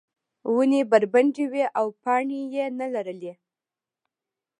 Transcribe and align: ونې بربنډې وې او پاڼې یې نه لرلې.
ونې 0.55 0.81
بربنډې 0.91 1.45
وې 1.51 1.65
او 1.79 1.85
پاڼې 2.03 2.41
یې 2.53 2.65
نه 2.79 2.87
لرلې. 2.93 3.33